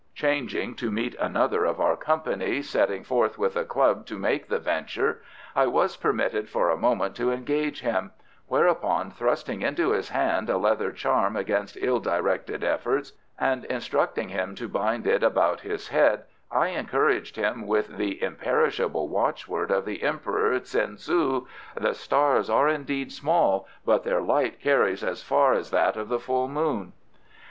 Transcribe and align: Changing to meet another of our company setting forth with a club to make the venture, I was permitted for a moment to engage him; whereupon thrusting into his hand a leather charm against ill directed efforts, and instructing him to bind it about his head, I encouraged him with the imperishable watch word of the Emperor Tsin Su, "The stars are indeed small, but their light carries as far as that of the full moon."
Changing 0.15 0.73
to 0.77 0.89
meet 0.89 1.13
another 1.19 1.63
of 1.63 1.79
our 1.79 1.95
company 1.95 2.63
setting 2.63 3.03
forth 3.03 3.37
with 3.37 3.55
a 3.55 3.63
club 3.63 4.07
to 4.07 4.17
make 4.17 4.47
the 4.47 4.57
venture, 4.57 5.21
I 5.55 5.67
was 5.67 5.95
permitted 5.95 6.49
for 6.49 6.71
a 6.71 6.75
moment 6.75 7.15
to 7.17 7.31
engage 7.31 7.81
him; 7.81 8.09
whereupon 8.47 9.11
thrusting 9.11 9.61
into 9.61 9.91
his 9.91 10.09
hand 10.09 10.49
a 10.49 10.57
leather 10.57 10.91
charm 10.91 11.35
against 11.35 11.77
ill 11.79 11.99
directed 11.99 12.63
efforts, 12.63 13.13
and 13.37 13.63
instructing 13.65 14.29
him 14.29 14.55
to 14.55 14.67
bind 14.67 15.05
it 15.05 15.21
about 15.21 15.61
his 15.61 15.89
head, 15.89 16.23
I 16.49 16.69
encouraged 16.69 17.35
him 17.35 17.67
with 17.67 17.97
the 17.97 18.23
imperishable 18.23 19.07
watch 19.07 19.47
word 19.47 19.69
of 19.69 19.85
the 19.85 20.01
Emperor 20.01 20.59
Tsin 20.61 20.97
Su, 20.97 21.47
"The 21.79 21.93
stars 21.93 22.49
are 22.49 22.67
indeed 22.67 23.11
small, 23.11 23.67
but 23.85 24.03
their 24.03 24.21
light 24.23 24.59
carries 24.59 25.03
as 25.03 25.21
far 25.21 25.53
as 25.53 25.69
that 25.69 25.95
of 25.95 26.09
the 26.09 26.19
full 26.19 26.47
moon." 26.47 26.93